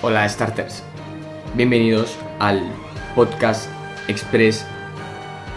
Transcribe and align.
Hola 0.00 0.28
Starters, 0.28 0.84
bienvenidos 1.54 2.16
al 2.38 2.62
podcast 3.16 3.68
express 4.06 4.64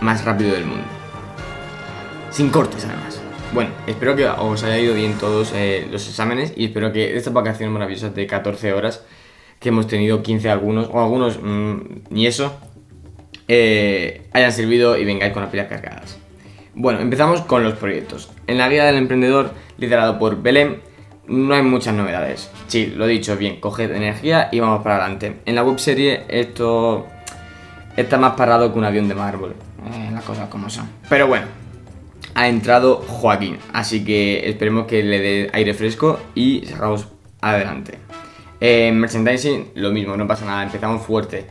más 0.00 0.24
rápido 0.24 0.54
del 0.54 0.64
mundo. 0.64 0.86
Sin 2.30 2.48
cortes 2.48 2.86
además. 2.86 3.20
Bueno, 3.52 3.72
espero 3.86 4.16
que 4.16 4.26
os 4.26 4.64
haya 4.64 4.78
ido 4.78 4.94
bien 4.94 5.18
todos 5.18 5.52
eh, 5.54 5.86
los 5.90 6.08
exámenes 6.08 6.54
y 6.56 6.64
espero 6.64 6.90
que 6.90 7.18
estas 7.18 7.34
vacaciones 7.34 7.70
maravillosas 7.70 8.14
de 8.14 8.26
14 8.26 8.72
horas 8.72 9.04
que 9.58 9.68
hemos 9.68 9.86
tenido 9.86 10.22
15 10.22 10.48
algunos, 10.48 10.88
o 10.90 10.98
algunos 11.02 11.38
mm, 11.42 11.80
ni 12.08 12.26
eso, 12.26 12.58
eh, 13.46 14.26
hayan 14.32 14.52
servido 14.52 14.96
y 14.96 15.04
vengáis 15.04 15.34
con 15.34 15.42
las 15.42 15.50
pilas 15.50 15.66
cargadas. 15.66 16.18
Bueno, 16.74 17.00
empezamos 17.00 17.42
con 17.42 17.62
los 17.62 17.74
proyectos. 17.74 18.30
En 18.46 18.56
la 18.56 18.68
vida 18.68 18.86
del 18.86 18.96
emprendedor, 18.96 19.52
liderado 19.76 20.18
por 20.18 20.40
Belén, 20.40 20.80
no 21.30 21.54
hay 21.54 21.62
muchas 21.62 21.94
novedades. 21.94 22.50
Sí, 22.66 22.92
lo 22.94 23.06
he 23.06 23.08
dicho 23.08 23.36
bien, 23.36 23.60
coged 23.60 23.90
energía 23.92 24.48
y 24.50 24.58
vamos 24.60 24.82
para 24.82 24.96
adelante. 24.96 25.36
En 25.46 25.54
la 25.54 25.62
webserie 25.62 26.24
esto 26.28 27.06
está 27.96 28.18
más 28.18 28.34
parado 28.34 28.72
que 28.72 28.78
un 28.78 28.84
avión 28.84 29.08
de 29.08 29.14
mármol. 29.14 29.54
Eh, 29.86 30.10
las 30.12 30.24
cosas 30.24 30.48
como 30.48 30.68
son. 30.68 30.88
Pero 31.08 31.28
bueno, 31.28 31.46
ha 32.34 32.48
entrado 32.48 32.96
Joaquín, 32.96 33.58
así 33.72 34.04
que 34.04 34.48
esperemos 34.48 34.86
que 34.86 35.02
le 35.02 35.20
dé 35.20 35.50
aire 35.52 35.72
fresco 35.72 36.18
y 36.34 36.66
salgamos 36.66 37.06
adelante. 37.40 37.98
En 38.58 38.98
merchandising, 38.98 39.70
lo 39.76 39.92
mismo, 39.92 40.16
no 40.16 40.26
pasa 40.26 40.44
nada, 40.44 40.64
empezamos 40.64 41.02
fuerte. 41.02 41.46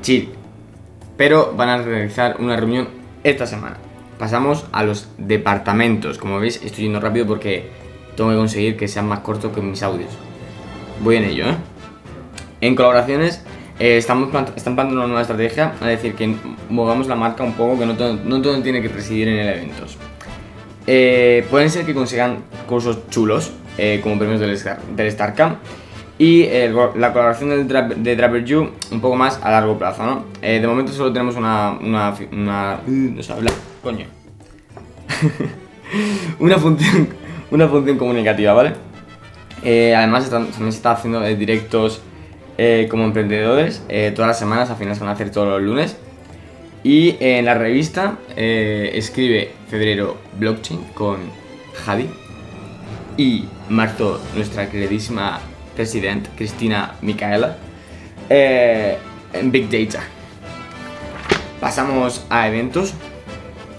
Chill. 0.00 0.30
Pero 1.18 1.52
van 1.54 1.68
a 1.68 1.76
realizar 1.82 2.36
una 2.40 2.56
reunión 2.56 2.88
esta 3.22 3.46
semana. 3.46 3.76
Pasamos 4.18 4.64
a 4.72 4.82
los 4.82 5.08
departamentos. 5.18 6.18
Como 6.18 6.40
veis, 6.40 6.60
estoy 6.64 6.84
yendo 6.84 6.98
rápido 6.98 7.26
porque 7.26 7.70
tengo 8.16 8.30
que 8.30 8.36
conseguir 8.36 8.76
que 8.76 8.88
sean 8.88 9.08
más 9.08 9.20
cortos 9.20 9.52
que 9.52 9.60
mis 9.60 9.82
audios. 9.82 10.10
Voy 11.00 11.16
en 11.16 11.24
ello, 11.24 11.46
¿eh? 11.48 11.56
En 12.60 12.76
colaboraciones, 12.76 13.42
eh, 13.78 13.96
estamos 13.96 14.28
están 14.54 14.76
planteando 14.76 14.94
una 14.94 15.06
nueva 15.06 15.22
estrategia, 15.22 15.72
es 15.80 15.86
decir, 15.86 16.14
que 16.14 16.34
movamos 16.68 17.08
la 17.08 17.16
marca 17.16 17.42
un 17.42 17.54
poco, 17.54 17.78
que 17.78 17.86
no 17.86 17.96
todo, 17.96 18.14
no 18.24 18.40
todo 18.40 18.60
tiene 18.62 18.80
que 18.80 18.88
residir 18.88 19.28
en 19.28 19.38
el 19.38 19.48
eventos. 19.48 19.96
Eh, 20.86 21.44
pueden 21.50 21.70
ser 21.70 21.84
que 21.84 21.94
consigan 21.94 22.38
cursos 22.68 23.08
chulos, 23.08 23.52
eh, 23.78 24.00
como 24.02 24.18
premios 24.18 24.40
del, 24.40 24.56
del 24.96 25.10
StarCamp, 25.10 25.58
y 26.18 26.46
la 26.46 27.12
colaboración 27.12 27.50
del 27.50 27.66
de 27.66 28.14
Driver 28.14 28.44
You 28.44 28.70
un 28.92 29.00
poco 29.00 29.16
más 29.16 29.40
a 29.42 29.50
largo 29.50 29.76
plazo, 29.76 30.04
¿no? 30.04 30.24
de 30.40 30.64
momento 30.64 30.92
solo 30.92 31.12
tenemos 31.12 31.34
una... 31.34 31.72
una, 31.80 32.14
una 32.30 32.80
no 32.86 33.22
sé 33.24 33.32
hablar, 33.32 33.54
coño. 33.82 34.06
una 36.38 36.58
función 36.58 37.08
una 37.52 37.68
función 37.68 37.98
comunicativa, 37.98 38.54
¿vale? 38.54 38.72
Eh, 39.62 39.94
además, 39.94 40.28
también 40.28 40.72
se 40.72 40.78
está 40.78 40.92
haciendo 40.92 41.20
directos 41.20 42.00
eh, 42.58 42.88
como 42.90 43.04
emprendedores 43.04 43.84
eh, 43.88 44.12
todas 44.14 44.28
las 44.28 44.38
semanas, 44.38 44.70
al 44.70 44.76
final 44.76 44.94
se 44.94 45.00
van 45.00 45.10
a 45.10 45.12
hacer 45.12 45.30
todos 45.30 45.48
los 45.48 45.62
lunes. 45.62 45.96
Y 46.82 47.16
en 47.20 47.44
la 47.44 47.54
revista 47.54 48.16
escribe 48.36 49.52
febrero 49.70 50.16
blockchain 50.36 50.82
con 50.94 51.18
Javi 51.84 52.10
y 53.16 53.44
marzo 53.68 54.20
nuestra 54.34 54.68
queridísima 54.68 55.38
presidenta 55.76 56.28
Cristina 56.34 56.94
Micaela 57.00 57.56
en 58.28 59.52
Big 59.52 59.70
Data. 59.70 60.02
Pasamos 61.60 62.26
a 62.30 62.48
eventos. 62.48 62.94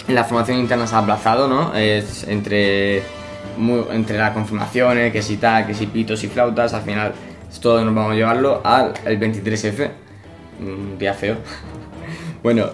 La 0.07 0.23
formación 0.23 0.59
interna 0.59 0.87
se 0.87 0.95
ha 0.95 0.99
aplazado, 0.99 1.49
¿no? 1.49 1.75
Es 1.75 2.25
entre 2.25 3.03
entre 3.91 4.17
las 4.17 4.31
confirmaciones, 4.31 5.11
que 5.11 5.21
si 5.21 5.37
tal, 5.37 5.67
que 5.67 5.73
si 5.73 5.87
pitos 5.87 6.23
y 6.23 6.27
flautas, 6.27 6.73
al 6.73 6.81
final 6.81 7.13
todo 7.61 7.83
nos 7.85 7.93
vamos 7.93 8.13
a 8.13 8.15
llevarlo 8.15 8.61
al 8.63 8.93
23F, 9.05 9.89
un 10.59 10.97
día 10.97 11.13
feo. 11.13 11.37
bueno, 12.43 12.71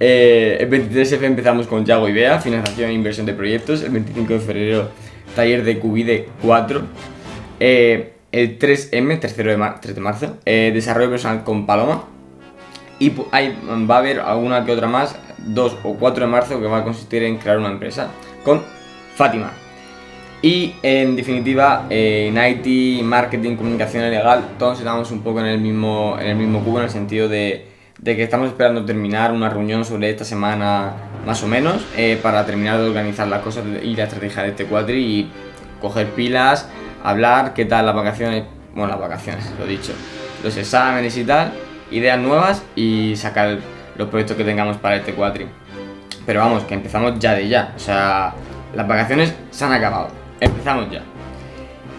eh, 0.00 0.58
el 0.60 0.70
23F 0.70 1.22
empezamos 1.22 1.66
con 1.66 1.84
Yago 1.84 2.08
y 2.08 2.12
Bea, 2.12 2.40
financiación 2.40 2.90
e 2.90 2.92
inversión 2.94 3.26
de 3.26 3.34
proyectos, 3.34 3.82
el 3.82 3.90
25 3.90 4.32
de 4.32 4.40
febrero 4.40 4.88
taller 5.34 5.62
de 5.64 5.78
Qubide 5.78 6.28
4, 6.42 6.82
eh, 7.60 8.14
el 8.32 8.58
3M, 8.58 9.20
3 9.20 9.36
de, 9.36 9.94
de 9.94 10.00
marzo, 10.00 10.36
eh, 10.44 10.70
desarrollo 10.72 11.10
personal 11.10 11.44
con 11.44 11.66
Paloma, 11.66 12.04
y 12.98 13.12
hay, 13.30 13.56
va 13.88 13.96
a 13.96 13.98
haber 13.98 14.20
alguna 14.20 14.64
que 14.64 14.72
otra 14.72 14.88
más, 14.88 15.16
2 15.38 15.78
o 15.84 15.94
4 15.94 16.26
de 16.26 16.30
marzo, 16.30 16.60
que 16.60 16.66
va 16.66 16.78
a 16.78 16.84
consistir 16.84 17.22
en 17.22 17.38
crear 17.38 17.58
una 17.58 17.70
empresa 17.70 18.08
con 18.44 18.62
Fátima. 19.14 19.52
Y 20.40 20.76
en 20.82 21.16
definitiva, 21.16 21.86
en 21.90 22.36
IT, 22.36 23.02
marketing, 23.02 23.56
comunicación 23.56 24.08
legal, 24.08 24.50
todos 24.56 24.78
estamos 24.78 25.10
un 25.10 25.22
poco 25.22 25.40
en 25.40 25.46
el 25.46 25.58
mismo, 25.58 26.16
en 26.20 26.28
el 26.28 26.36
mismo 26.36 26.62
cubo 26.62 26.78
en 26.78 26.84
el 26.84 26.90
sentido 26.90 27.28
de, 27.28 27.66
que 28.04 28.22
estamos 28.22 28.46
esperando 28.46 28.84
terminar 28.84 29.32
una 29.32 29.48
reunión 29.48 29.84
sobre 29.84 30.10
esta 30.10 30.24
semana 30.24 30.92
más 31.26 31.42
o 31.42 31.48
menos 31.48 31.84
eh, 31.96 32.20
para 32.22 32.46
terminar 32.46 32.78
de 32.78 32.88
organizar 32.88 33.26
las 33.26 33.42
cosas 33.42 33.64
y 33.82 33.96
la 33.96 34.04
estrategia 34.04 34.44
de 34.44 34.50
este 34.50 34.66
cuadri 34.66 34.98
y 34.98 35.30
coger 35.80 36.06
pilas, 36.10 36.68
hablar, 37.02 37.52
qué 37.52 37.64
tal 37.64 37.86
las 37.86 37.96
vacaciones, 37.96 38.44
bueno, 38.76 38.92
las 38.92 39.00
vacaciones, 39.00 39.44
lo 39.58 39.66
dicho, 39.66 39.92
los 40.44 40.56
exámenes 40.56 41.16
y 41.16 41.24
tal, 41.24 41.50
ideas 41.90 42.20
nuevas 42.20 42.62
y 42.76 43.16
sacar 43.16 43.58
los 43.96 44.08
proyectos 44.08 44.36
que 44.36 44.44
tengamos 44.44 44.76
para 44.76 44.96
este 44.96 45.14
cuadri. 45.14 45.48
Pero 46.24 46.40
vamos, 46.40 46.62
que 46.62 46.74
empezamos 46.74 47.18
ya 47.18 47.34
de 47.34 47.48
ya, 47.48 47.72
o 47.74 47.78
sea, 47.80 48.34
las 48.72 48.86
vacaciones 48.86 49.34
se 49.50 49.64
han 49.64 49.72
acabado 49.72 50.27
empezamos 50.40 50.90
ya. 50.90 51.02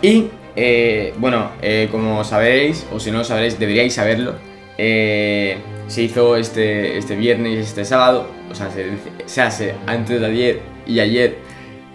Y 0.01 0.27
eh, 0.55 1.13
bueno, 1.17 1.51
eh, 1.61 1.87
como 1.91 2.23
sabéis, 2.23 2.85
o 2.93 2.99
si 2.99 3.11
no 3.11 3.19
lo 3.19 3.23
sabréis, 3.23 3.59
deberíais 3.59 3.93
saberlo, 3.93 4.35
eh, 4.77 5.57
se 5.87 6.03
hizo 6.03 6.35
este, 6.35 6.97
este 6.97 7.15
viernes 7.15 7.59
este 7.59 7.85
sábado, 7.85 8.29
o 8.51 8.55
sea, 8.55 8.69
se, 8.69 9.41
hace 9.41 9.75
antes 9.85 10.19
de 10.19 10.25
ayer 10.25 10.59
y 10.85 10.99
ayer 10.99 11.37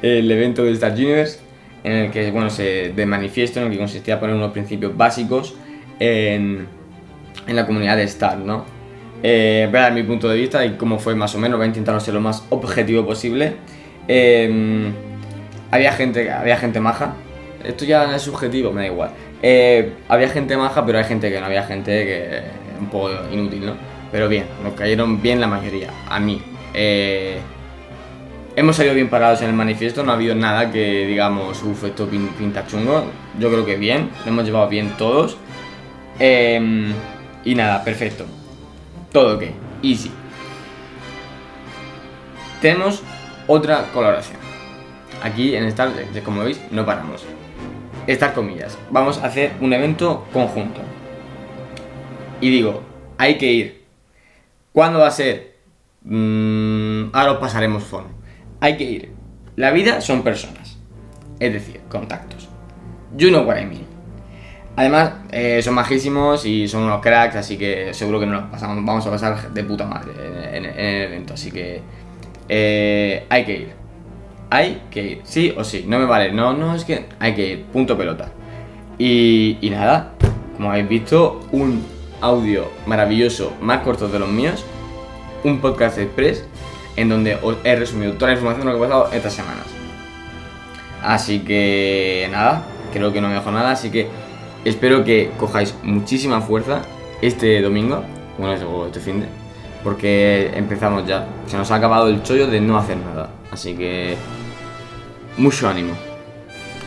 el 0.03 0.31
evento 0.31 0.65
de 0.65 0.72
Star 0.72 0.93
Universe, 0.93 1.41
en 1.83 1.93
el 1.93 2.10
que, 2.10 2.31
bueno, 2.31 2.50
se 2.50 2.93
de 2.94 3.06
manifiesto, 3.06 3.60
en 3.60 3.66
el 3.66 3.72
que 3.72 3.78
consistía 3.78 4.19
poner 4.19 4.37
unos 4.37 4.53
principios 4.53 4.97
básicos 4.97 5.54
en, 5.99 6.66
en 7.47 7.56
la 7.56 7.66
comunidad 7.66 7.97
de 7.97 8.04
Star, 8.04 8.38
¿no? 8.38 8.65
Eh, 9.22 9.69
ver 9.72 9.93
mi 9.93 10.03
punto 10.03 10.28
de 10.28 10.37
vista 10.37 10.65
y 10.66 10.72
cómo 10.72 10.99
fue 10.99 11.15
más 11.15 11.34
o 11.34 11.38
menos, 11.38 11.56
voy 11.56 11.65
a 11.65 11.69
intentar 11.69 11.99
ser 12.00 12.15
lo 12.15 12.21
más 12.21 12.44
objetivo 12.50 13.06
posible. 13.06 13.54
Eh, 14.06 14.93
había 15.74 15.92
gente, 15.92 16.30
había 16.30 16.56
gente 16.56 16.78
maja. 16.78 17.14
Esto 17.64 17.84
ya 17.84 18.14
es 18.14 18.22
subjetivo, 18.22 18.70
me 18.70 18.82
da 18.82 18.86
igual. 18.86 19.10
Eh, 19.42 19.92
había 20.08 20.28
gente 20.28 20.56
maja, 20.56 20.86
pero 20.86 20.98
hay 20.98 21.04
gente 21.04 21.32
que 21.32 21.40
no 21.40 21.46
había 21.46 21.64
gente 21.64 21.90
que 22.06 22.42
un 22.78 22.86
poco 22.86 23.10
inútil, 23.32 23.66
¿no? 23.66 23.74
Pero 24.12 24.28
bien, 24.28 24.46
nos 24.62 24.74
cayeron 24.74 25.20
bien 25.20 25.40
la 25.40 25.48
mayoría, 25.48 25.88
a 26.08 26.20
mí. 26.20 26.40
Eh, 26.74 27.38
hemos 28.54 28.76
salido 28.76 28.94
bien 28.94 29.08
parados 29.08 29.42
en 29.42 29.48
el 29.48 29.54
manifiesto, 29.54 30.04
no 30.04 30.12
ha 30.12 30.14
habido 30.14 30.36
nada 30.36 30.70
que 30.70 31.06
digamos, 31.06 31.60
uff, 31.64 31.82
esto 31.82 32.06
pinta 32.06 32.64
chungo. 32.68 33.06
Yo 33.41 33.50
creo 33.50 33.66
que 33.66 33.74
bien, 33.74 34.10
lo 34.24 34.30
hemos 34.30 34.44
llevado 34.44 34.68
bien 34.68 34.91
todos. 34.96 35.36
Em, 36.20 36.92
y 37.44 37.56
nada, 37.56 37.82
perfecto. 37.82 38.26
Todo 39.10 39.36
ok, 39.36 39.42
easy. 39.82 40.12
Tenemos 42.60 43.02
otra 43.48 43.86
colaboración 43.92 44.44
aquí 45.24 45.56
en 45.56 45.64
Star, 45.64 45.90
como 46.22 46.44
veis, 46.44 46.60
no 46.70 46.84
paramos. 46.84 47.24
Estas 48.06 48.32
comillas, 48.32 48.78
vamos 48.90 49.18
a 49.18 49.26
hacer 49.26 49.52
un 49.60 49.72
evento 49.72 50.26
conjunto. 50.32 50.82
Y 52.40 52.50
digo, 52.50 52.82
hay 53.16 53.38
que 53.38 53.50
ir. 53.50 53.84
¿Cuándo 54.72 54.98
va 54.98 55.08
a 55.08 55.10
ser? 55.10 55.54
Mm, 56.02 57.06
ahora 57.14 57.32
os 57.32 57.38
pasaremos 57.38 57.84
fondo. 57.84 58.10
Hay 58.60 58.76
que 58.76 58.84
ir. 58.84 59.12
La 59.56 59.70
vida 59.70 60.02
son 60.02 60.22
personas. 60.22 60.76
Es 61.41 61.52
decir, 61.52 61.80
contactos. 61.88 62.48
You 63.16 63.30
know 63.30 63.44
what 63.44 63.56
I 63.56 63.64
mean. 63.64 63.86
Además, 64.76 65.12
eh, 65.30 65.62
son 65.62 65.74
majísimos 65.74 66.44
y 66.44 66.68
son 66.68 66.82
unos 66.82 67.00
cracks, 67.00 67.36
así 67.36 67.56
que 67.56 67.94
seguro 67.94 68.20
que 68.20 68.27
nos 68.27 68.50
pasamos, 68.50 68.84
vamos 68.84 69.06
a 69.06 69.10
pasar 69.10 69.53
de 69.53 69.65
puta 69.65 69.86
madre 69.86 70.12
en, 70.53 70.65
el 70.66 71.03
evento. 71.04 71.34
Así 71.34 71.50
que 71.50 71.80
eh, 72.48 73.24
hay 73.30 73.44
que 73.44 73.53
ir 73.53 73.84
hay 74.50 74.82
que 74.91 75.02
ir, 75.02 75.20
sí 75.24 75.54
o 75.56 75.64
sí, 75.64 75.84
no 75.86 75.98
me 75.98 76.04
vale, 76.06 76.32
no, 76.32 76.52
no, 76.54 76.74
es 76.74 76.84
que 76.84 77.06
hay 77.18 77.34
que 77.34 77.52
ir, 77.52 77.64
punto 77.64 77.96
pelota. 77.96 78.30
Y, 78.98 79.58
y 79.60 79.70
nada, 79.70 80.12
como 80.56 80.70
habéis 80.70 80.88
visto, 80.88 81.41
un 81.52 81.84
audio 82.20 82.68
maravilloso, 82.86 83.52
más 83.60 83.80
corto 83.80 84.08
de 84.08 84.18
los 84.18 84.28
míos, 84.28 84.64
un 85.42 85.60
podcast 85.60 85.98
express, 85.98 86.44
en 86.96 87.08
donde 87.08 87.36
os 87.42 87.56
he 87.64 87.76
resumido 87.76 88.14
toda 88.14 88.28
la 88.28 88.34
información 88.34 88.66
de 88.66 88.72
lo 88.72 88.78
que 88.78 88.84
ha 88.84 88.88
pasado 88.88 89.12
estas 89.12 89.32
semanas. 89.32 89.66
Así 91.02 91.41
que 91.41 92.28
nada, 92.30 92.64
creo 92.92 93.12
que 93.12 93.20
no 93.20 93.28
me 93.28 93.34
dejo 93.34 93.50
nada, 93.50 93.72
así 93.72 93.91
que 93.91 94.08
espero 94.64 95.04
que 95.04 95.30
cojáis 95.38 95.74
muchísima 95.82 96.41
fuerza 96.41 96.82
este 97.20 97.60
domingo, 97.60 98.02
bueno, 98.38 98.86
este 98.86 99.00
fin 99.00 99.20
de, 99.20 99.43
porque 99.84 100.51
empezamos 100.54 101.07
ya. 101.07 101.27
Se 101.47 101.59
nos 101.59 101.71
ha 101.71 101.77
acabado 101.77 102.09
el 102.09 102.22
chollo 102.22 102.47
de 102.47 102.60
no 102.60 102.78
hacer 102.78 102.97
nada. 102.97 103.28
Así 103.53 103.77
que 103.77 104.16
mucho 105.36 105.69
ánimo. 105.69 105.92